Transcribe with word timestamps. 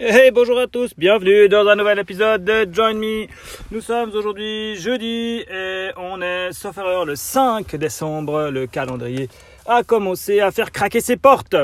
Hey, 0.00 0.30
bonjour 0.30 0.60
à 0.60 0.68
tous, 0.68 0.94
bienvenue 0.96 1.48
dans 1.48 1.66
un 1.66 1.74
nouvel 1.74 1.98
épisode 1.98 2.44
de 2.44 2.72
Join 2.72 2.94
Me. 2.94 3.26
Nous 3.72 3.80
sommes 3.80 4.12
aujourd'hui 4.14 4.76
jeudi 4.76 5.44
et 5.50 5.88
on 5.96 6.22
est, 6.22 6.52
sauf 6.52 6.78
erreur, 6.78 7.04
le 7.04 7.16
5 7.16 7.74
décembre. 7.74 8.48
Le 8.50 8.68
calendrier 8.68 9.28
a 9.66 9.82
commencé 9.82 10.38
à 10.38 10.52
faire 10.52 10.70
craquer 10.70 11.00
ses 11.00 11.16
portes. 11.16 11.56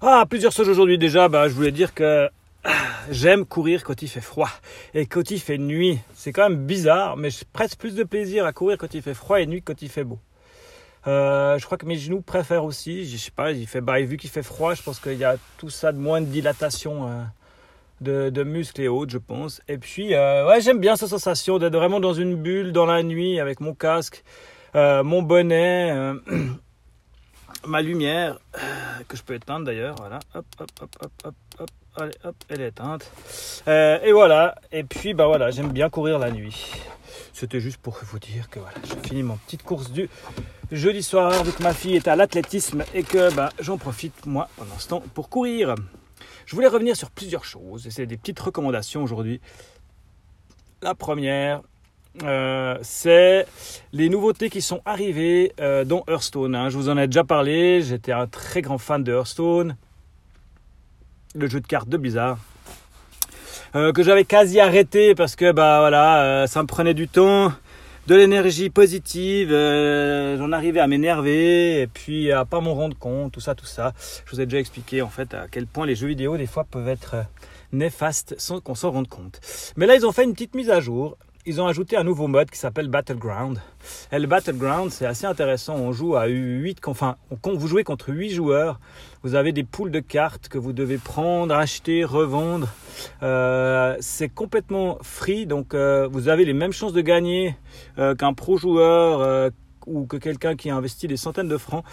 Ah, 0.00 0.24
plusieurs 0.30 0.52
choses 0.52 0.68
aujourd'hui 0.68 0.96
déjà. 0.96 1.26
Bah, 1.26 1.48
je 1.48 1.54
voulais 1.54 1.72
dire 1.72 1.92
que 1.92 2.28
ah, 2.62 2.70
j'aime 3.10 3.46
courir 3.46 3.82
quand 3.82 4.00
il 4.02 4.08
fait 4.08 4.20
froid 4.20 4.50
et 4.94 5.06
quand 5.06 5.28
il 5.32 5.40
fait 5.40 5.58
nuit. 5.58 5.98
C'est 6.14 6.30
quand 6.32 6.48
même 6.48 6.66
bizarre, 6.66 7.16
mais 7.16 7.30
j'ai 7.30 7.46
presque 7.52 7.80
plus 7.80 7.96
de 7.96 8.04
plaisir 8.04 8.46
à 8.46 8.52
courir 8.52 8.78
quand 8.78 8.94
il 8.94 9.02
fait 9.02 9.14
froid 9.14 9.40
et 9.40 9.46
nuit 9.46 9.60
quand 9.60 9.82
il 9.82 9.88
fait 9.88 10.04
beau. 10.04 10.20
Euh, 11.06 11.58
je 11.58 11.64
crois 11.64 11.78
que 11.78 11.86
mes 11.86 11.96
genoux 11.96 12.20
préfèrent 12.20 12.64
aussi. 12.64 13.08
Je 13.08 13.16
sais 13.16 13.30
pas, 13.30 13.52
il 13.52 13.66
fait, 13.66 13.80
bah, 13.80 14.00
vu 14.00 14.16
qu'il 14.16 14.30
fait 14.30 14.42
froid, 14.42 14.74
je 14.74 14.82
pense 14.82 15.00
qu'il 15.00 15.14
y 15.14 15.24
a 15.24 15.36
tout 15.58 15.70
ça 15.70 15.92
de 15.92 15.98
moins 15.98 16.20
de 16.20 16.26
dilatation 16.26 17.08
euh, 18.02 18.30
de, 18.30 18.42
muscles 18.42 18.82
et 18.82 18.88
autres, 18.88 19.12
je 19.12 19.18
pense. 19.18 19.62
Et 19.68 19.78
puis, 19.78 20.14
euh, 20.14 20.46
ouais, 20.46 20.60
j'aime 20.60 20.78
bien 20.78 20.96
cette 20.96 21.08
sensation 21.08 21.58
d'être 21.58 21.74
vraiment 21.74 22.00
dans 22.00 22.14
une 22.14 22.36
bulle 22.36 22.72
dans 22.72 22.86
la 22.86 23.02
nuit 23.02 23.40
avec 23.40 23.60
mon 23.60 23.74
casque, 23.74 24.24
mon 24.74 25.22
bonnet, 25.22 26.12
ma 27.66 27.82
lumière 27.82 28.38
que 29.08 29.16
je 29.16 29.22
peux 29.22 29.34
éteindre 29.34 29.66
d'ailleurs. 29.66 29.96
Voilà, 29.96 30.18
hop, 30.34 30.46
hop, 30.60 30.70
hop, 30.80 30.96
hop, 31.02 31.12
hop. 31.24 31.34
Allez, 31.96 32.12
hop, 32.24 32.36
elle 32.48 32.60
est 32.60 32.68
éteinte. 32.68 33.10
et 33.66 34.12
voilà. 34.12 34.54
Et 34.72 34.84
puis, 34.84 35.14
bah 35.14 35.26
voilà, 35.26 35.50
j'aime 35.50 35.72
bien 35.72 35.90
courir 35.90 36.18
la 36.18 36.30
nuit. 36.30 36.72
C'était 37.32 37.60
juste 37.60 37.78
pour 37.78 37.98
vous 38.02 38.18
dire 38.18 38.48
que 38.50 38.60
voilà, 38.60 38.76
j'ai 38.84 39.08
fini 39.08 39.22
mon 39.22 39.36
petite 39.36 39.62
course 39.62 39.90
du 39.90 40.08
jeudi 40.70 41.02
soir 41.02 41.42
vu 41.42 41.52
que 41.52 41.62
ma 41.62 41.72
fille 41.72 41.96
est 41.96 42.08
à 42.08 42.16
l'athlétisme 42.16 42.84
et 42.94 43.02
que 43.02 43.34
bah, 43.34 43.50
j'en 43.58 43.78
profite 43.78 44.26
moi 44.26 44.48
pendant 44.56 44.78
ce 44.78 44.88
temps 44.88 45.02
pour 45.14 45.28
courir. 45.28 45.74
Je 46.46 46.54
voulais 46.54 46.68
revenir 46.68 46.96
sur 46.96 47.10
plusieurs 47.10 47.44
choses 47.44 47.86
et 47.86 47.90
c'est 47.90 48.06
des 48.06 48.16
petites 48.16 48.38
recommandations 48.38 49.02
aujourd'hui. 49.02 49.40
La 50.82 50.94
première, 50.94 51.62
euh, 52.22 52.78
c'est 52.82 53.46
les 53.92 54.08
nouveautés 54.08 54.50
qui 54.50 54.62
sont 54.62 54.80
arrivées 54.84 55.52
euh, 55.60 55.84
dans 55.84 56.04
Hearthstone. 56.08 56.54
Hein. 56.54 56.68
Je 56.68 56.76
vous 56.76 56.88
en 56.88 56.98
ai 56.98 57.06
déjà 57.06 57.24
parlé, 57.24 57.82
j'étais 57.82 58.12
un 58.12 58.26
très 58.26 58.62
grand 58.62 58.78
fan 58.78 59.04
de 59.04 59.12
Hearthstone, 59.12 59.76
le 61.34 61.48
jeu 61.48 61.60
de 61.60 61.66
cartes 61.66 61.88
de 61.88 61.96
Blizzard. 61.96 62.38
Euh, 63.76 63.92
que 63.92 64.02
j'avais 64.02 64.24
quasi 64.24 64.58
arrêté 64.58 65.14
parce 65.14 65.36
que 65.36 65.52
bah 65.52 65.78
voilà, 65.80 66.24
euh, 66.24 66.46
ça 66.48 66.60
me 66.60 66.66
prenait 66.66 66.94
du 66.94 67.06
temps, 67.06 67.52
de 68.08 68.16
l'énergie 68.16 68.68
positive, 68.68 69.52
euh, 69.52 70.36
j'en 70.38 70.50
arrivais 70.50 70.80
à 70.80 70.88
m'énerver 70.88 71.82
et 71.82 71.86
puis 71.86 72.32
à 72.32 72.44
pas 72.44 72.60
m'en 72.60 72.74
rendre 72.74 72.96
compte, 72.98 73.30
tout 73.30 73.40
ça, 73.40 73.54
tout 73.54 73.66
ça. 73.66 73.92
Je 74.26 74.32
vous 74.32 74.40
ai 74.40 74.46
déjà 74.46 74.58
expliqué 74.58 75.02
en 75.02 75.08
fait 75.08 75.34
à 75.34 75.46
quel 75.48 75.68
point 75.68 75.86
les 75.86 75.94
jeux 75.94 76.08
vidéo 76.08 76.36
des 76.36 76.48
fois 76.48 76.64
peuvent 76.64 76.88
être 76.88 77.14
néfastes 77.72 78.34
sans 78.38 78.60
qu'on 78.60 78.74
s'en 78.74 78.90
rende 78.90 79.08
compte. 79.08 79.40
Mais 79.76 79.86
là 79.86 79.94
ils 79.94 80.04
ont 80.04 80.12
fait 80.12 80.24
une 80.24 80.32
petite 80.32 80.56
mise 80.56 80.70
à 80.70 80.80
jour 80.80 81.16
ils 81.50 81.60
ont 81.60 81.66
ajouté 81.66 81.96
un 81.96 82.04
nouveau 82.04 82.28
mode 82.28 82.48
qui 82.48 82.58
s'appelle 82.60 82.86
Battleground. 82.86 83.58
Et 84.12 84.20
le 84.20 84.28
Battleground, 84.28 84.92
c'est 84.92 85.04
assez 85.04 85.26
intéressant. 85.26 85.74
On 85.74 85.90
joue 85.90 86.14
à 86.14 86.26
8, 86.26 86.78
enfin, 86.86 87.16
vous 87.42 87.66
jouez 87.66 87.82
contre 87.82 88.10
8 88.10 88.30
joueurs. 88.30 88.78
Vous 89.24 89.34
avez 89.34 89.50
des 89.50 89.64
poules 89.64 89.90
de 89.90 89.98
cartes 89.98 90.46
que 90.46 90.58
vous 90.58 90.72
devez 90.72 90.96
prendre, 90.96 91.52
acheter, 91.52 92.04
revendre. 92.04 92.68
Euh, 93.24 93.96
c'est 93.98 94.28
complètement 94.28 94.98
free, 95.02 95.44
donc 95.44 95.74
euh, 95.74 96.08
vous 96.12 96.28
avez 96.28 96.44
les 96.44 96.52
mêmes 96.52 96.72
chances 96.72 96.92
de 96.92 97.00
gagner 97.00 97.56
euh, 97.98 98.14
qu'un 98.14 98.32
pro 98.32 98.56
joueur 98.56 99.50
ou 99.88 100.06
que 100.06 100.18
quelqu'un 100.18 100.54
qui 100.54 100.70
a 100.70 100.76
investi 100.76 101.08
des 101.08 101.16
centaines 101.16 101.48
de 101.48 101.58
francs. 101.58 101.84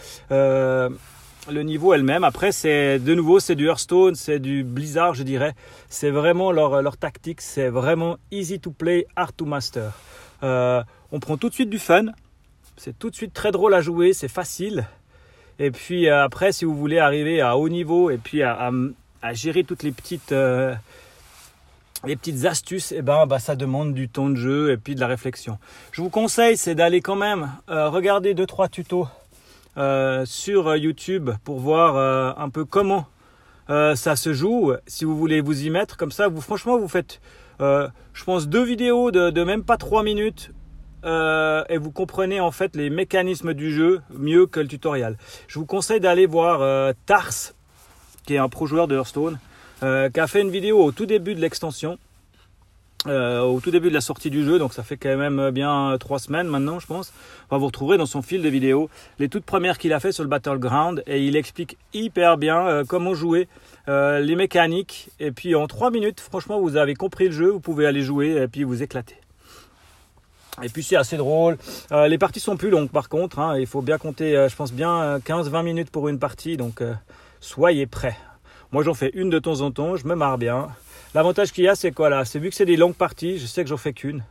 Le 1.49 1.63
niveau 1.63 1.93
elle-même. 1.93 2.25
Après, 2.25 2.51
c'est 2.51 2.99
de 2.99 3.15
nouveau, 3.15 3.39
c'est 3.39 3.55
du 3.55 3.67
Hearthstone, 3.67 4.15
c'est 4.15 4.39
du 4.39 4.65
Blizzard, 4.65 5.13
je 5.13 5.23
dirais. 5.23 5.53
C'est 5.87 6.09
vraiment 6.09 6.51
leur, 6.51 6.81
leur 6.81 6.97
tactique, 6.97 7.39
c'est 7.39 7.69
vraiment 7.69 8.17
easy 8.31 8.59
to 8.59 8.71
play, 8.71 9.07
hard 9.15 9.33
to 9.35 9.45
master. 9.45 9.93
Euh, 10.43 10.83
on 11.13 11.19
prend 11.21 11.37
tout 11.37 11.47
de 11.47 11.53
suite 11.53 11.69
du 11.69 11.79
fun, 11.79 12.07
c'est 12.75 12.97
tout 12.99 13.09
de 13.09 13.15
suite 13.15 13.33
très 13.33 13.52
drôle 13.52 13.73
à 13.73 13.81
jouer, 13.81 14.11
c'est 14.11 14.27
facile. 14.27 14.87
Et 15.57 15.71
puis 15.71 16.09
euh, 16.09 16.21
après, 16.21 16.52
si 16.52 16.65
vous 16.65 16.75
voulez 16.75 16.99
arriver 16.99 17.39
à 17.39 17.57
haut 17.57 17.69
niveau 17.69 18.09
et 18.09 18.17
puis 18.17 18.43
à, 18.43 18.69
à, 19.21 19.33
gérer 19.33 19.63
toutes 19.63 19.83
les 19.83 19.91
petites, 19.93 20.33
euh, 20.33 20.75
les 22.05 22.17
petites 22.17 22.43
astuces, 22.45 22.91
et 22.91 22.97
eh 22.97 23.02
ben, 23.02 23.25
bah, 23.25 23.39
ça 23.39 23.55
demande 23.55 23.93
du 23.93 24.09
temps 24.09 24.30
de 24.30 24.36
jeu 24.36 24.71
et 24.71 24.77
puis 24.77 24.95
de 24.95 24.99
la 24.99 25.07
réflexion. 25.07 25.59
Je 25.93 26.02
vous 26.02 26.09
conseille, 26.09 26.57
c'est 26.57 26.75
d'aller 26.75 26.99
quand 26.99 27.15
même 27.15 27.49
regarder 27.67 28.33
deux 28.33 28.45
trois 28.45 28.67
tutos 28.67 29.07
euh, 29.77 30.26
sur 30.26 30.76
YouTube 30.76 31.30
pour 31.43 31.60
voir 31.60 31.98
euh, 31.98 32.32
un 32.36 32.49
peu 32.49 32.65
comment 32.65 33.05
euh, 33.70 33.95
ça 33.95 34.15
se 34.15 34.33
joue. 34.33 34.73
Si 34.88 35.05
vous 35.05 35.15
voulez 35.15 35.39
vous 35.39 35.65
y 35.65 35.70
mettre, 35.70 35.98
comme 35.98 36.11
ça, 36.11 36.30
vous 36.30 36.42
franchement, 36.42 36.80
vous 36.80 36.88
faites, 36.88 37.21
je 37.60 38.23
pense, 38.26 38.48
deux 38.48 38.64
vidéos 38.64 39.11
de, 39.11 39.30
de, 39.30 39.43
même 39.43 39.64
pas 39.64 39.77
trois 39.77 40.04
minutes. 40.04 40.52
et 41.04 41.77
vous 41.77 41.92
comprenez 41.92 42.39
en 42.39 42.52
fait 42.52 42.76
les 42.76 42.89
mécanismes 42.89 43.54
du 43.54 43.71
jeu 43.71 44.02
mieux 44.10 44.48
que 44.48 44.60
le 44.60 44.67
tutoriel. 44.67 45.17
Je 45.48 45.60
vous 45.60 45.66
conseille 45.66 45.99
d'aller 45.99 46.26
voir 46.26 46.93
Tars, 47.05 47.54
qui 48.26 48.33
est 48.33 48.39
un 48.39 48.49
pro 48.49 48.66
joueur 48.66 48.87
de 48.87 48.95
Hearthstone, 48.95 49.37
qui 49.80 50.20
a 50.20 50.27
fait 50.27 50.42
une 50.42 50.49
vidéo 50.49 50.83
au 50.83 50.92
tout 50.92 51.05
début 51.05 51.36
de 51.36 51.39
l'extension 51.39 51.99
euh, 53.07 53.41
au 53.41 53.59
tout 53.59 53.71
début 53.71 53.89
de 53.89 53.93
la 53.93 54.01
sortie 54.01 54.29
du 54.29 54.43
jeu, 54.43 54.59
donc 54.59 54.73
ça 54.73 54.83
fait 54.83 54.97
quand 54.97 55.15
même 55.15 55.51
bien 55.51 55.95
trois 55.99 56.19
semaines 56.19 56.47
maintenant, 56.47 56.79
je 56.79 56.87
pense. 56.87 57.13
Enfin, 57.45 57.57
vous 57.57 57.67
retrouverez 57.67 57.97
dans 57.97 58.05
son 58.05 58.21
fil 58.21 58.41
de 58.41 58.49
vidéos 58.49 58.89
les 59.19 59.29
toutes 59.29 59.45
premières 59.45 59.77
qu'il 59.77 59.93
a 59.93 59.99
fait 59.99 60.11
sur 60.11 60.23
le 60.23 60.29
Battleground 60.29 61.03
et 61.07 61.25
il 61.25 61.35
explique 61.35 61.77
hyper 61.93 62.37
bien 62.37 62.67
euh, 62.67 62.83
comment 62.85 63.13
jouer, 63.13 63.47
euh, 63.87 64.19
les 64.19 64.35
mécaniques. 64.35 65.09
Et 65.19 65.31
puis 65.31 65.55
en 65.55 65.67
trois 65.67 65.91
minutes, 65.91 66.19
franchement, 66.19 66.59
vous 66.59 66.75
avez 66.75 66.93
compris 66.93 67.27
le 67.27 67.31
jeu, 67.31 67.49
vous 67.49 67.61
pouvez 67.61 67.85
aller 67.85 68.01
jouer 68.01 68.31
et 68.31 68.47
puis 68.47 68.63
vous 68.63 68.83
éclater. 68.83 69.15
Et 70.61 70.69
puis 70.69 70.83
c'est 70.83 70.95
assez 70.95 71.17
drôle. 71.17 71.57
Euh, 71.91 72.07
les 72.07 72.17
parties 72.17 72.39
sont 72.39 72.57
plus 72.57 72.69
longues 72.69 72.89
par 72.89 73.09
contre. 73.09 73.39
Hein, 73.39 73.57
il 73.57 73.67
faut 73.67 73.81
bien 73.81 73.97
compter, 73.97 74.47
je 74.49 74.55
pense 74.55 74.73
bien 74.73 75.19
15-20 75.19 75.63
minutes 75.63 75.91
pour 75.91 76.09
une 76.09 76.19
partie, 76.19 76.57
donc 76.57 76.81
soyez 77.39 77.85
prêts. 77.85 78.17
Moi 78.72 78.83
j'en 78.83 78.94
fais 78.94 79.11
une 79.14 79.30
de 79.30 79.39
temps 79.39 79.61
en 79.61 79.72
temps, 79.72 79.95
je 79.95 80.05
me 80.05 80.16
marre 80.16 80.38
bien. 80.38 80.67
L'avantage 81.14 81.54
qu'il 81.54 81.64
y 81.64 81.67
a, 81.70 81.76
c'est 81.76 81.92
quoi 81.92 82.10
là? 82.10 82.26
C'est 82.26 82.38
vu 82.38 82.50
que 82.50 82.55
c'est 82.55 82.66
des 82.66 82.76
longues 82.76 82.95
parties, 82.95 83.39
je 83.39 83.45
sais 83.45 83.64
que 83.64 83.70
j'en 83.70 83.78
fais 83.78 83.94
qu'une, 83.94 84.23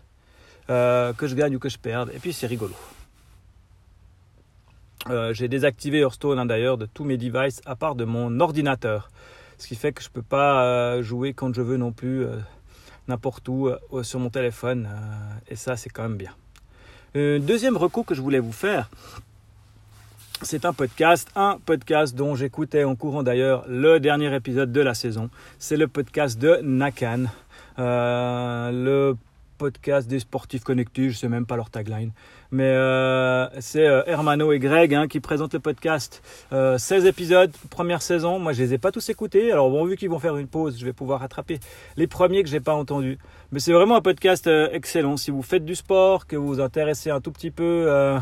euh, 0.68 1.14
que 1.14 1.26
je 1.26 1.34
gagne 1.34 1.56
ou 1.56 1.58
que 1.58 1.70
je 1.70 1.78
perde, 1.78 2.10
et 2.14 2.18
puis 2.18 2.34
c'est 2.34 2.46
rigolo. 2.46 2.74
Euh, 5.08 5.32
j'ai 5.32 5.48
désactivé 5.48 6.00
Hearthstone 6.00 6.38
hein, 6.38 6.46
d'ailleurs 6.46 6.76
de 6.76 6.84
tous 6.84 7.04
mes 7.04 7.16
devices 7.16 7.62
à 7.64 7.76
part 7.76 7.94
de 7.94 8.04
mon 8.04 8.40
ordinateur, 8.40 9.08
ce 9.56 9.68
qui 9.68 9.74
fait 9.74 9.92
que 9.92 10.02
je 10.02 10.10
peux 10.10 10.22
pas 10.22 10.64
euh, 10.64 11.02
jouer 11.02 11.32
quand 11.32 11.54
je 11.54 11.62
veux 11.62 11.78
non 11.78 11.92
plus 11.92 12.26
n'importe 13.08 13.48
où 13.48 13.70
sur 14.02 14.20
mon 14.20 14.28
téléphone, 14.28 14.88
et 15.48 15.56
ça 15.56 15.76
c'est 15.76 15.88
quand 15.88 16.02
même 16.02 16.18
bien. 16.18 16.34
deuxième 17.14 17.76
recours 17.76 18.04
que 18.04 18.14
je 18.14 18.20
voulais 18.20 18.40
vous 18.40 18.52
faire, 18.52 18.90
c'est 20.42 20.64
un 20.64 20.72
podcast, 20.72 21.28
un 21.34 21.58
podcast 21.64 22.14
dont 22.14 22.34
j'écoutais 22.34 22.84
en 22.84 22.94
courant 22.94 23.22
d'ailleurs 23.22 23.64
le 23.68 24.00
dernier 24.00 24.34
épisode 24.34 24.72
de 24.72 24.80
la 24.80 24.94
saison. 24.94 25.30
C'est 25.58 25.76
le 25.76 25.88
podcast 25.88 26.38
de 26.38 26.58
Nakan, 26.62 27.24
euh, 27.78 28.70
le 28.70 29.16
podcast 29.58 30.08
des 30.08 30.18
sportifs 30.18 30.62
connectés, 30.62 31.08
je 31.08 31.16
sais 31.16 31.28
même 31.28 31.46
pas 31.46 31.56
leur 31.56 31.70
tagline. 31.70 32.12
Mais 32.50 32.64
euh, 32.64 33.48
c'est 33.60 33.86
euh, 33.86 34.02
Hermano 34.06 34.52
et 34.52 34.58
Greg 34.58 34.94
hein, 34.94 35.08
qui 35.08 35.20
présentent 35.20 35.54
le 35.54 35.60
podcast. 35.60 36.22
16 36.50 37.06
épisodes, 37.06 37.52
première 37.70 38.02
saison. 38.02 38.38
Moi, 38.38 38.52
je 38.52 38.62
les 38.62 38.74
ai 38.74 38.78
pas 38.78 38.92
tous 38.92 39.08
écoutés. 39.08 39.50
Alors, 39.52 39.86
vu 39.86 39.96
qu'ils 39.96 40.10
vont 40.10 40.18
faire 40.18 40.36
une 40.36 40.48
pause, 40.48 40.78
je 40.78 40.84
vais 40.84 40.92
pouvoir 40.92 41.20
rattraper 41.20 41.58
les 41.96 42.06
premiers 42.06 42.42
que 42.42 42.48
j'ai 42.48 42.60
pas 42.60 42.74
entendus. 42.74 43.18
Mais 43.52 43.60
c'est 43.60 43.72
vraiment 43.72 43.96
un 43.96 44.02
podcast 44.02 44.48
excellent. 44.72 45.16
Si 45.16 45.30
vous 45.30 45.42
faites 45.42 45.64
du 45.64 45.74
sport, 45.74 46.26
que 46.26 46.36
vous 46.36 46.46
vous 46.46 46.60
intéressez 46.60 47.10
un 47.10 47.20
tout 47.20 47.32
petit 47.32 47.50
peu 47.50 48.18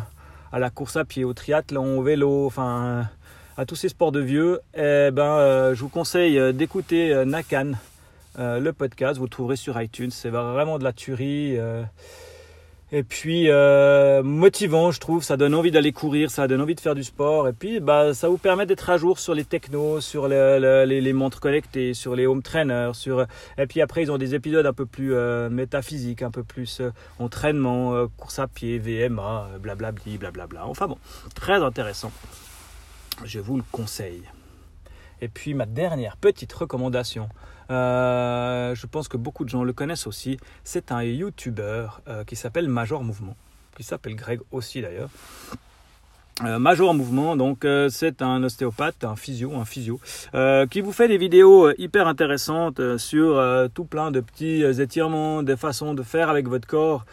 à 0.54 0.60
la 0.60 0.70
course 0.70 0.96
à 0.96 1.04
pied, 1.04 1.24
au 1.24 1.34
triathlon, 1.34 1.98
au 1.98 2.02
vélo, 2.04 2.46
enfin 2.46 3.08
à 3.56 3.66
tous 3.66 3.74
ces 3.74 3.88
sports 3.88 4.12
de 4.12 4.20
vieux, 4.20 4.60
eh 4.74 5.10
ben, 5.10 5.36
euh, 5.38 5.74
je 5.74 5.80
vous 5.80 5.88
conseille 5.88 6.38
euh, 6.38 6.52
d'écouter 6.52 7.12
euh, 7.12 7.24
Nakan, 7.24 7.72
euh, 8.38 8.60
le 8.60 8.72
podcast. 8.72 9.18
Vous 9.18 9.24
le 9.24 9.30
trouverez 9.30 9.56
sur 9.56 9.80
iTunes. 9.82 10.12
C'est 10.12 10.28
vraiment 10.28 10.78
de 10.78 10.84
la 10.84 10.92
tuerie. 10.92 11.58
Et 12.96 13.02
puis 13.02 13.50
euh, 13.50 14.22
motivant, 14.22 14.92
je 14.92 15.00
trouve. 15.00 15.24
Ça 15.24 15.36
donne 15.36 15.56
envie 15.56 15.72
d'aller 15.72 15.90
courir, 15.90 16.30
ça 16.30 16.46
donne 16.46 16.60
envie 16.60 16.76
de 16.76 16.80
faire 16.80 16.94
du 16.94 17.02
sport. 17.02 17.48
Et 17.48 17.52
puis 17.52 17.80
bah, 17.80 18.14
ça 18.14 18.28
vous 18.28 18.38
permet 18.38 18.66
d'être 18.66 18.88
à 18.88 18.98
jour 18.98 19.18
sur 19.18 19.34
les 19.34 19.44
technos, 19.44 20.00
sur 20.00 20.28
les, 20.28 21.12
montres 21.12 21.40
connectées, 21.40 21.92
sur 21.92 22.14
les 22.14 22.24
home 22.24 22.40
trainers. 22.40 22.94
Sur... 22.94 23.26
Et 23.58 23.66
puis 23.66 23.80
après, 23.80 24.04
ils 24.04 24.12
ont 24.12 24.16
des 24.16 24.36
épisodes 24.36 24.64
un 24.64 24.72
peu 24.72 24.86
plus 24.86 25.12
euh, 25.12 25.50
métaphysiques, 25.50 26.22
un 26.22 26.30
peu 26.30 26.44
plus 26.44 26.80
euh, 26.80 26.92
entraînement, 27.18 28.06
course 28.16 28.38
à 28.38 28.46
pied, 28.46 28.78
VMA, 28.78 29.48
blablabli, 29.60 30.16
blablabla. 30.16 30.64
Enfin 30.64 30.86
bon, 30.86 30.98
très 31.34 31.64
intéressant. 31.64 32.12
Je 33.24 33.40
vous 33.40 33.56
le 33.56 33.64
conseille. 33.72 34.22
Et 35.20 35.28
puis 35.28 35.54
ma 35.54 35.66
dernière 35.66 36.16
petite 36.16 36.52
recommandation, 36.52 37.28
euh, 37.70 38.74
je 38.74 38.86
pense 38.86 39.08
que 39.08 39.16
beaucoup 39.16 39.44
de 39.44 39.48
gens 39.48 39.64
le 39.64 39.72
connaissent 39.72 40.06
aussi, 40.06 40.38
c'est 40.64 40.92
un 40.92 41.02
YouTuber 41.02 41.86
euh, 42.08 42.24
qui 42.24 42.36
s'appelle 42.36 42.68
Major 42.68 43.02
Mouvement, 43.02 43.36
qui 43.76 43.82
s'appelle 43.82 44.16
Greg 44.16 44.40
aussi 44.50 44.82
d'ailleurs. 44.82 45.10
Euh, 46.44 46.58
Major 46.58 46.90
en 46.90 46.94
mouvement, 46.94 47.36
donc 47.36 47.64
c'est 47.90 48.20
un 48.20 48.42
ostéopathe, 48.42 49.04
un 49.04 49.14
physio, 49.14 49.54
un 49.54 49.64
physio, 49.64 50.00
qui 50.68 50.80
vous 50.80 50.90
fait 50.90 51.06
des 51.06 51.16
vidéos 51.16 51.70
hyper 51.78 52.08
intéressantes 52.08 52.96
sur 52.96 53.40
tout 53.72 53.84
plein 53.84 54.10
de 54.10 54.18
petits 54.18 54.62
étirements, 54.62 55.44
des 55.44 55.56
façons 55.56 55.94
de 55.94 56.02
faire 56.02 56.30
avec 56.30 56.48
votre 56.48 56.66
corps 56.66 57.04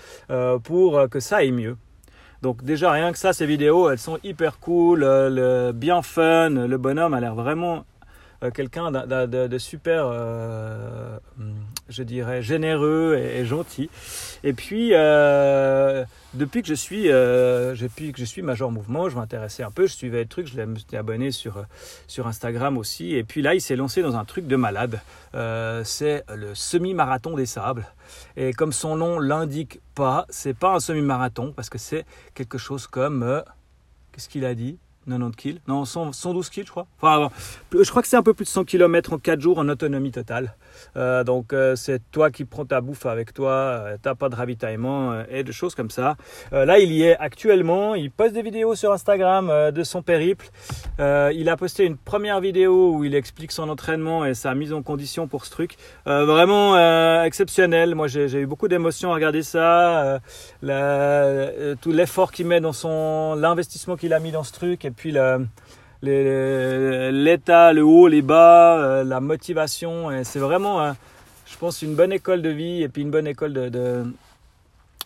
pour 0.64 1.08
que 1.12 1.20
ça 1.20 1.38
aille 1.38 1.52
mieux. 1.52 1.78
Donc 2.42 2.64
déjà 2.64 2.92
rien 2.92 3.12
que 3.12 3.20
ça, 3.20 3.32
ces 3.32 3.46
vidéos, 3.46 3.92
elles 3.92 4.00
sont 4.00 4.18
hyper 4.24 4.58
cool, 4.58 5.02
bien 5.76 6.02
fun, 6.02 6.50
le 6.50 6.78
bonhomme 6.78 7.14
a 7.14 7.20
l'air 7.20 7.36
vraiment 7.36 7.86
quelqu'un 8.50 8.90
d'un- 8.92 9.06
d'un- 9.06 9.48
de, 9.48 9.58
super, 9.60 10.06
euh, 10.12 11.20
hum, 11.40 11.54
je 11.90 12.02
dirais, 12.02 12.42
généreux 12.42 13.16
et, 13.18 13.46
gentil. 13.46 13.90
Et 14.44 14.54
puis, 14.54 14.92
euh, 14.94 16.04
depuis 16.34 16.62
que 16.64 16.68
je 16.68 16.74
suis, 16.74 17.12
euh, 17.12 17.76
que 17.76 18.18
je 18.18 18.26
suis 18.26 18.42
Major 18.42 18.72
Mouvement, 18.72 19.10
je 19.10 19.16
m'intéressais 19.16 19.62
un 19.64 19.70
peu, 19.70 19.86
je 19.86 19.94
suivais 19.94 20.22
le 20.22 20.28
truc, 20.28 20.48
je 20.48 20.54
suis 20.88 20.98
abonné 20.98 21.32
sur, 21.32 21.58
euh, 21.58 21.64
sur 22.08 22.26
Instagram 22.28 22.78
aussi. 22.78 23.14
Et 23.14 23.24
puis 23.24 23.42
là, 23.42 23.54
il 23.54 23.62
s'est 23.62 23.76
lancé 23.76 24.02
dans 24.02 24.16
un 24.16 24.26
truc 24.26 24.48
de 24.48 24.56
malade. 24.56 25.00
Euh, 25.36 25.84
c'est 25.84 26.24
le 26.36 26.56
semi-marathon 26.56 27.36
des 27.36 27.46
sables. 27.46 27.86
Et 28.38 28.54
comme 28.54 28.72
son 28.72 28.96
nom 28.96 29.20
l'indique 29.20 29.80
pas, 29.94 30.26
c'est 30.30 30.58
pas 30.58 30.74
un 30.76 30.80
semi-marathon 30.80 31.54
parce 31.56 31.70
que 31.70 31.78
c'est 31.78 32.06
quelque 32.34 32.58
chose 32.58 32.88
comme, 32.88 33.24
euh, 33.24 33.42
qu'est-ce 34.12 34.30
qu'il 34.30 34.46
a 34.46 34.56
dit? 34.56 34.80
90 35.08 35.36
kills 35.36 35.62
Non, 35.68 35.86
100 35.86 36.14
112 36.14 36.50
kills, 36.50 36.66
je 36.66 36.72
crois. 36.72 36.88
Enfin, 37.02 37.30
je 37.72 37.90
crois 37.90 38.02
que 38.02 38.08
c'est 38.08 38.18
un 38.18 38.24
peu 38.24 38.34
plus 38.34 38.46
de 38.46 38.50
100 38.50 38.66
km 38.66 39.14
en 39.14 39.18
4 39.18 39.40
jours 39.40 39.58
en 39.58 39.68
autonomie 39.70 40.12
totale. 40.12 40.56
Euh, 40.96 41.24
donc, 41.24 41.54
euh, 41.54 41.76
c'est 41.76 42.02
toi 42.12 42.32
qui 42.32 42.46
prends 42.46 42.66
ta 42.66 42.82
bouffe 42.82 43.06
avec 43.06 43.34
toi, 43.34 43.52
euh, 43.52 43.98
t'as 44.02 44.16
pas 44.16 44.30
de 44.30 44.36
ravitaillement 44.36 45.12
euh, 45.12 45.24
et 45.30 45.44
de 45.44 45.52
choses 45.52 45.76
comme 45.76 45.90
ça. 45.90 46.16
Euh, 46.54 46.66
là, 46.66 46.80
il 46.80 46.92
y 46.92 47.04
est 47.04 47.18
actuellement. 47.18 47.96
Il 47.96 48.12
poste 48.12 48.34
des 48.34 48.42
vidéos 48.42 48.76
sur 48.76 48.92
Instagram 48.92 49.50
euh, 49.50 49.72
de 49.72 49.84
son 49.84 50.02
périple. 50.02 50.50
Euh, 51.00 51.32
il 51.36 51.50
a 51.50 51.58
posté 51.58 51.86
une 51.86 51.98
première 51.98 52.40
vidéo 52.40 52.94
où 52.94 53.04
il 53.04 53.16
explique 53.16 53.52
son 53.52 53.70
entraînement 53.70 54.26
et 54.26 54.34
sa 54.34 54.54
mise 54.56 54.74
en 54.74 54.82
condition 54.82 55.28
pour 55.28 55.46
ce 55.46 55.52
truc. 55.52 55.78
Euh, 56.08 56.26
vraiment 56.26 56.76
euh, 56.76 57.24
exceptionnel. 57.24 57.96
Moi, 57.96 58.08
j'ai 58.08 58.40
eu 58.40 58.46
beaucoup 58.46 58.68
d'émotions 58.68 59.12
à 59.12 59.16
regarder 59.16 59.44
ça. 59.44 60.04
Euh, 60.04 60.20
euh, 60.64 61.76
tout 61.82 61.92
l'effort 61.92 62.32
qu'il 62.32 62.48
met 62.48 62.62
dans 62.62 62.74
son, 62.74 63.36
l'investissement 63.36 63.96
qu'il 63.96 64.14
a 64.14 64.20
mis 64.20 64.32
dans 64.32 64.44
ce 64.44 64.54
truc, 64.54 64.86
puis 64.92 65.12
le- 65.12 65.46
les- 66.02 67.12
l'état, 67.12 67.74
le 67.74 67.84
haut, 67.84 68.08
les 68.08 68.22
bas, 68.22 68.78
euh, 68.78 69.04
la 69.04 69.20
motivation. 69.20 70.12
Et 70.12 70.24
c'est 70.24 70.40
vraiment, 70.40 70.82
euh, 70.82 70.92
je 71.46 71.58
pense, 71.58 71.82
une 71.82 71.96
bonne 71.96 72.12
école 72.12 72.42
de 72.42 72.50
vie 72.50 72.82
et 72.82 72.90
puis 72.90 73.02
une 73.04 73.12
bonne 73.12 73.28
école 73.28 73.54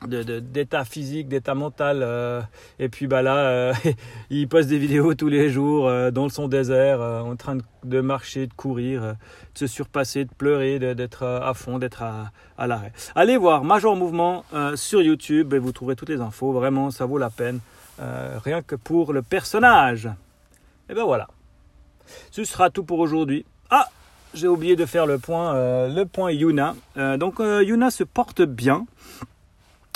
d'état 0.07 0.85
physique, 0.85 1.27
d'état 1.27 1.55
mental. 1.55 1.99
euh, 2.01 2.41
et 2.79 2.89
puis 2.89 3.07
bah 3.07 3.21
là, 3.21 3.73
il 4.29 4.47
poste 4.47 4.69
des 4.69 4.77
vidéos 4.77 5.13
tous 5.15 5.27
les 5.29 5.49
jours 5.49 5.89
dans 6.11 6.29
son 6.29 6.47
désert, 6.47 6.99
en 7.01 7.35
train 7.35 7.57
de, 7.83 8.01
marcher, 8.01 8.47
de 8.47 8.53
courir, 8.53 9.01
de 9.01 9.15
se 9.59 9.67
surpasser, 9.67 10.25
de 10.25 10.31
pleurer, 10.37 10.79
d'être 10.79 11.23
à 11.23 11.53
fond, 11.53 11.77
d'être 11.79 12.03
à, 12.03 12.31
à 12.57 12.67
l'arrêt. 12.67 12.91
Allez 13.15 13.37
voir 13.37 13.63
Major 13.63 13.95
Mouvement 13.95 14.43
sur 14.75 15.01
YouTube 15.01 15.53
et 15.53 15.59
vous 15.59 15.71
trouverez 15.71 15.95
toutes 15.95 16.09
les 16.09 16.21
infos. 16.21 16.51
Vraiment, 16.51 16.91
ça 16.91 17.05
vaut 17.05 17.17
la 17.17 17.29
peine. 17.29 17.59
Euh, 17.99 18.37
rien 18.43 18.61
que 18.61 18.75
pour 18.75 19.13
le 19.13 19.21
personnage. 19.21 20.09
Et 20.89 20.93
ben 20.93 21.03
voilà. 21.03 21.27
Ce 22.31 22.43
sera 22.43 22.69
tout 22.69 22.83
pour 22.83 22.99
aujourd'hui. 22.99 23.45
Ah, 23.69 23.89
j'ai 24.33 24.47
oublié 24.47 24.75
de 24.75 24.85
faire 24.85 25.05
le 25.05 25.17
point, 25.17 25.55
euh, 25.55 25.87
le 25.87 26.05
point 26.05 26.31
Yuna. 26.31 26.75
Euh, 26.97 27.17
donc 27.17 27.39
Yuna 27.39 27.91
se 27.91 28.03
porte 28.03 28.41
bien. 28.41 28.85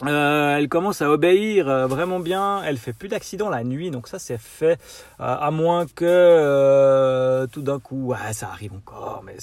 Elle 0.05 0.69
commence 0.69 1.01
à 1.01 1.11
obéir 1.11 1.65
vraiment 1.89 2.21
bien. 2.21 2.63
Elle 2.63 2.77
fait 2.77 2.93
plus 2.93 3.09
d'accidents 3.09 3.49
la 3.49 3.65
nuit, 3.65 3.91
donc 3.91 4.07
ça 4.07 4.17
c'est 4.17 4.37
fait. 4.37 4.79
À 5.19 5.51
moins 5.51 5.87
que 5.87 7.45
tout 7.51 7.61
d'un 7.61 7.79
coup, 7.79 8.07
ouais, 8.07 8.31
ça 8.31 8.47
arrive 8.47 8.71
encore, 8.73 9.25
mais 9.25 9.35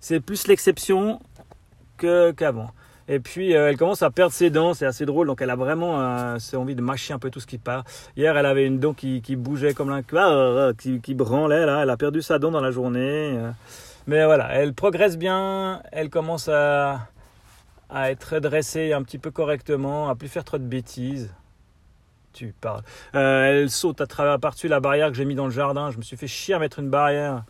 c'est 0.00 0.20
plus 0.20 0.46
l'exception 0.46 1.20
qu'avant. 1.98 2.70
Et 3.08 3.20
puis 3.20 3.54
euh, 3.54 3.68
elle 3.68 3.76
commence 3.76 4.02
à 4.02 4.10
perdre 4.10 4.32
ses 4.32 4.50
dents, 4.50 4.74
c'est 4.74 4.86
assez 4.86 5.06
drôle. 5.06 5.28
Donc 5.28 5.40
elle 5.40 5.50
a 5.50 5.56
vraiment 5.56 6.00
euh, 6.00 6.38
envie 6.54 6.74
de 6.74 6.82
mâcher 6.82 7.14
un 7.14 7.18
peu 7.18 7.30
tout 7.30 7.40
ce 7.40 7.46
qui 7.46 7.58
part. 7.58 7.84
Hier 8.16 8.36
elle 8.36 8.46
avait 8.46 8.66
une 8.66 8.78
dent 8.78 8.94
qui, 8.94 9.20
bougeait 9.36 9.74
comme 9.74 9.90
un 9.90 10.02
ah, 10.16 10.72
qui, 10.76 11.14
branlait 11.14 11.66
là. 11.66 11.82
Elle 11.82 11.90
a 11.90 11.96
perdu 11.96 12.22
sa 12.22 12.38
dent 12.38 12.50
dans 12.50 12.60
la 12.60 12.70
journée. 12.70 13.34
euh. 13.36 13.50
Mais 14.06 14.24
voilà, 14.24 14.48
elle 14.54 14.72
progresse 14.72 15.18
bien. 15.18 15.82
Elle 15.92 16.10
commence 16.10 16.48
à 16.48 17.08
être 17.92 18.38
dressée 18.38 18.92
un 18.92 19.02
petit 19.02 19.18
peu 19.18 19.30
correctement, 19.30 20.08
à 20.08 20.14
plus 20.14 20.28
faire 20.28 20.44
trop 20.44 20.58
de 20.58 20.64
bêtises. 20.64 21.32
Tu 22.32 22.54
parles. 22.60 22.82
Elle 23.14 23.70
saute 23.70 24.00
à 24.00 24.06
travers 24.06 24.38
par-dessus 24.38 24.68
la 24.68 24.78
barrière 24.78 25.08
que 25.08 25.16
j'ai 25.16 25.24
mis 25.24 25.34
dans 25.34 25.46
le 25.46 25.50
jardin. 25.50 25.90
Je 25.90 25.96
me 25.96 26.02
suis 26.02 26.16
fait 26.16 26.26
chier 26.26 26.54
à 26.54 26.58
mettre 26.58 26.80
une 26.80 26.90
barrière 26.90 27.44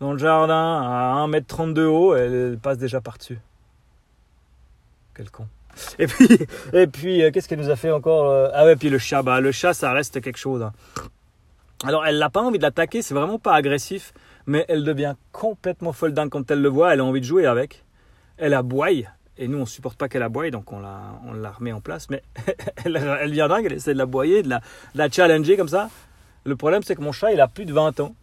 dans 0.00 0.12
le 0.12 0.18
jardin 0.18 0.82
à 0.82 1.26
1m30 1.28 1.72
de 1.72 1.84
haut. 1.84 2.14
Elle 2.14 2.58
passe 2.60 2.76
déjà 2.76 3.00
par-dessus. 3.00 3.38
Quel 5.14 5.30
con. 5.30 5.46
Et 5.98 6.06
puis, 6.06 6.28
et 6.72 6.86
puis 6.86 7.22
euh, 7.22 7.30
qu'est-ce 7.30 7.48
qu'elle 7.48 7.60
nous 7.60 7.70
a 7.70 7.76
fait 7.76 7.90
encore 7.90 8.28
euh, 8.30 8.48
Ah 8.52 8.64
ouais, 8.64 8.76
puis 8.76 8.90
le 8.90 8.98
chat. 8.98 9.22
Bah, 9.22 9.40
le 9.40 9.52
chat, 9.52 9.74
ça 9.74 9.92
reste 9.92 10.20
quelque 10.20 10.38
chose. 10.38 10.62
hein. 10.62 10.72
Alors, 11.84 12.06
elle 12.06 12.18
n'a 12.18 12.30
pas 12.30 12.40
envie 12.42 12.58
de 12.58 12.62
l'attaquer. 12.62 13.02
C'est 13.02 13.14
vraiment 13.14 13.38
pas 13.38 13.54
agressif. 13.54 14.12
Mais 14.46 14.64
elle 14.68 14.84
devient 14.84 15.14
complètement 15.32 15.92
folle 15.92 16.12
dingue 16.14 16.30
quand 16.30 16.50
elle 16.50 16.60
le 16.60 16.68
voit. 16.68 16.92
Elle 16.92 17.00
a 17.00 17.04
envie 17.04 17.20
de 17.20 17.26
jouer 17.26 17.46
avec. 17.46 17.84
Elle 18.36 18.54
aboie. 18.54 18.90
Et 19.38 19.48
nous, 19.48 19.58
on 19.58 19.66
supporte 19.66 19.96
pas 19.98 20.08
qu'elle 20.08 20.22
aboie, 20.22 20.50
donc 20.50 20.72
on 20.72 20.80
la, 20.80 21.00
on 21.26 21.32
la 21.32 21.50
remet 21.50 21.72
en 21.72 21.80
place. 21.80 22.10
Mais 22.10 22.22
elle, 22.84 22.96
elle 22.96 23.32
vient 23.32 23.48
dingue, 23.48 23.64
elle 23.64 23.72
essaie 23.72 23.94
de 23.94 23.98
l'aboyer, 23.98 24.42
de 24.42 24.48
la, 24.50 24.58
de 24.58 24.98
la 24.98 25.10
challenger 25.10 25.56
comme 25.56 25.68
ça. 25.68 25.88
Le 26.44 26.54
problème, 26.54 26.82
c'est 26.82 26.94
que 26.94 27.00
mon 27.00 27.12
chat, 27.12 27.32
il 27.32 27.40
a 27.40 27.48
plus 27.48 27.64
de 27.64 27.72
20 27.72 28.00
ans. 28.00 28.14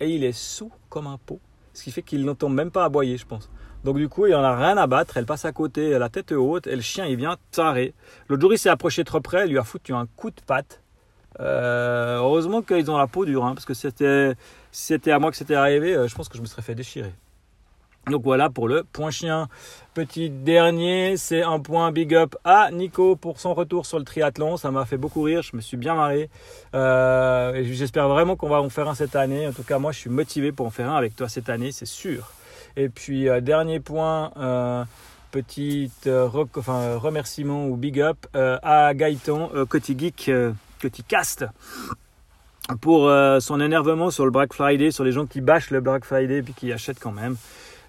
Et 0.00 0.10
il 0.10 0.22
est 0.24 0.32
sous 0.32 0.70
comme 0.88 1.06
un 1.06 1.18
pot. 1.18 1.40
Ce 1.72 1.82
qui 1.82 1.90
fait 1.90 2.02
qu'il 2.02 2.24
n'entend 2.24 2.48
même 2.48 2.70
pas 2.70 2.84
aboyer, 2.84 3.16
je 3.16 3.26
pense. 3.26 3.50
Donc 3.84 3.98
du 3.98 4.08
coup, 4.08 4.26
il 4.26 4.34
en 4.34 4.42
a 4.42 4.56
rien 4.56 4.76
à 4.76 4.86
battre. 4.86 5.16
Elle 5.16 5.26
passe 5.26 5.44
à 5.44 5.52
côté, 5.52 5.94
a 5.94 5.98
la 5.98 6.08
tête 6.08 6.32
haute. 6.32 6.66
Et 6.66 6.74
le 6.74 6.82
chien, 6.82 7.06
il 7.06 7.16
vient 7.16 7.36
taré. 7.52 7.94
L'autre 8.28 8.40
jour, 8.40 8.52
il 8.52 8.58
s'est 8.58 8.70
approché 8.70 9.04
trop 9.04 9.20
près. 9.20 9.42
Elle 9.42 9.50
lui 9.50 9.58
a 9.58 9.64
foutu 9.64 9.92
un 9.92 10.06
coup 10.16 10.30
de 10.30 10.40
patte. 10.46 10.80
Euh, 11.40 12.18
heureusement 12.18 12.62
qu'ils 12.62 12.90
ont 12.90 12.96
la 12.96 13.06
peau 13.06 13.24
dure. 13.24 13.44
hein, 13.44 13.54
parce 13.54 13.66
que 13.66 13.74
c'était, 13.74 14.32
si 14.72 14.84
c'était 14.84 15.10
à 15.10 15.18
moi 15.18 15.30
que 15.30 15.36
c'était 15.36 15.54
arrivé, 15.54 15.94
euh, 15.94 16.08
je 16.08 16.14
pense 16.14 16.28
que 16.28 16.36
je 16.36 16.42
me 16.42 16.46
serais 16.46 16.62
fait 16.62 16.74
déchirer. 16.74 17.12
Donc 18.10 18.22
voilà 18.22 18.50
pour 18.50 18.68
le 18.68 18.84
point 18.84 19.10
chien. 19.10 19.48
Petit 19.94 20.28
dernier, 20.28 21.16
c'est 21.16 21.42
un 21.42 21.58
point 21.58 21.90
big 21.90 22.14
up 22.14 22.36
à 22.44 22.70
Nico 22.70 23.16
pour 23.16 23.40
son 23.40 23.54
retour 23.54 23.86
sur 23.86 23.98
le 23.98 24.04
triathlon. 24.04 24.56
Ça 24.56 24.70
m'a 24.70 24.84
fait 24.84 24.98
beaucoup 24.98 25.22
rire, 25.22 25.42
je 25.42 25.56
me 25.56 25.60
suis 25.60 25.76
bien 25.76 25.94
marré. 25.94 26.28
Euh, 26.74 27.64
j'espère 27.64 28.08
vraiment 28.08 28.36
qu'on 28.36 28.48
va 28.48 28.60
en 28.60 28.68
faire 28.68 28.88
un 28.88 28.94
cette 28.94 29.16
année. 29.16 29.48
En 29.48 29.52
tout 29.52 29.62
cas, 29.62 29.78
moi, 29.78 29.92
je 29.92 29.98
suis 29.98 30.10
motivé 30.10 30.52
pour 30.52 30.66
en 30.66 30.70
faire 30.70 30.90
un 30.90 30.96
avec 30.96 31.16
toi 31.16 31.28
cette 31.28 31.48
année, 31.48 31.72
c'est 31.72 31.86
sûr. 31.86 32.30
Et 32.76 32.88
puis, 32.88 33.28
euh, 33.28 33.40
dernier 33.40 33.80
point, 33.80 34.32
euh, 34.36 34.84
petit 35.30 35.90
euh, 36.06 36.28
enfin, 36.56 36.96
remerciement 36.96 37.66
ou 37.66 37.76
big 37.76 38.00
up 38.00 38.26
à 38.34 38.94
Gaëtan, 38.94 39.50
euh, 39.54 39.66
Geek, 39.72 40.30
Coty 40.80 41.02
Cast 41.04 41.46
pour 42.80 43.10
son 43.40 43.60
énervement 43.60 44.10
sur 44.10 44.24
le 44.24 44.30
Black 44.30 44.54
Friday, 44.54 44.90
sur 44.90 45.04
les 45.04 45.12
gens 45.12 45.26
qui 45.26 45.42
bâchent 45.42 45.70
le 45.70 45.80
Black 45.80 46.02
Friday 46.06 46.38
et 46.38 46.42
puis 46.42 46.54
qui 46.54 46.72
achètent 46.72 46.98
quand 46.98 47.12
même. 47.12 47.36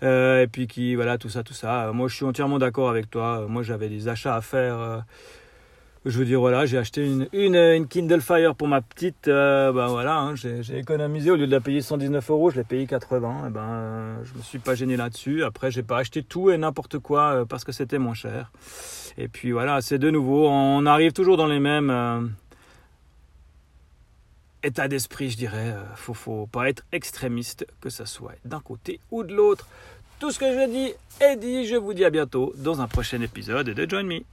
Et 0.02 0.48
puis 0.52 0.68
qui, 0.68 0.96
voilà, 0.96 1.18
tout 1.18 1.30
ça, 1.30 1.44
tout 1.44 1.54
ça. 1.54 1.92
Moi, 1.94 2.10
je 2.10 2.16
suis 2.16 2.26
entièrement 2.26 2.60
d'accord 2.60 2.90
avec 2.90 3.10
toi. 3.10 3.46
Moi, 3.48 3.64
j'avais 3.64 3.88
des 3.88 4.10
achats 4.10 4.36
à 4.36 4.42
faire. 4.42 5.06
Euh, 6.06 6.10
je 6.10 6.20
veux 6.20 6.26
dire, 6.26 6.40
voilà, 6.40 6.66
j'ai 6.66 6.78
acheté 6.78 7.06
une, 7.06 7.28
une, 7.34 7.88
Kindle 7.88 8.22
Fire 8.22 8.56
pour 8.56 8.68
ma 8.68 8.82
petite. 8.82 9.28
Euh, 9.28 9.72
ben 9.72 9.88
voilà, 9.88 10.18
hein, 10.20 10.36
j'ai 10.36 10.78
économisé. 10.78 11.32
Au 11.32 11.36
lieu 11.36 11.48
de 11.48 11.52
la 11.52 11.62
payer 11.62 11.82
119 11.82 12.30
euros, 12.30 12.50
je 12.52 12.58
l'ai 12.58 12.64
payé 12.64 12.88
80. 12.88 13.48
Et 13.48 13.50
ben, 13.50 13.62
euh, 13.62 14.24
je 14.24 14.34
me 14.38 14.42
suis 14.42 14.60
pas 14.60 14.76
gêné 14.76 14.98
là-dessus. 14.98 15.44
Après, 15.44 15.72
j'ai 15.72 15.84
pas 15.84 15.98
acheté 15.98 16.24
tout 16.24 16.52
et 16.52 16.58
n'importe 16.58 17.00
quoi 17.00 17.34
euh, 17.34 17.46
parce 17.46 17.64
que 17.64 17.72
c'était 17.72 18.00
moins 18.00 18.14
cher. 18.14 18.52
Et 19.18 19.28
puis 19.28 19.52
voilà, 19.52 19.82
c'est 19.82 19.98
de 20.00 20.10
nouveau. 20.10 20.48
On 20.48 20.86
arrive 20.86 21.14
toujours 21.14 21.38
dans 21.38 21.48
les 21.48 21.60
mêmes. 21.60 21.90
euh, 21.90 22.22
état 24.66 24.88
d'esprit, 24.88 25.30
je 25.30 25.38
dirais. 25.38 25.74
Euh, 25.76 25.84
Faut, 25.96 26.14
faut 26.14 26.48
pas 26.48 26.70
être 26.70 26.84
extrémiste, 26.92 27.66
que 27.82 27.90
ça 27.90 28.06
soit 28.06 28.34
d'un 28.44 28.60
côté 28.60 29.00
ou 29.12 29.24
de 29.24 29.34
l'autre. 29.34 29.68
Tout 30.20 30.32
ce 30.32 30.40
que 30.40 30.46
je 30.46 30.70
dis 30.70 30.94
est 31.22 31.36
dit. 31.36 31.66
Je 31.68 31.76
vous 31.76 31.94
dis 31.94 32.06
à 32.06 32.10
bientôt 32.10 32.54
dans 32.58 32.82
un 32.82 32.88
prochain 32.88 33.22
épisode 33.22 33.68
de 33.70 33.90
Join 33.90 34.04
Me. 34.06 34.26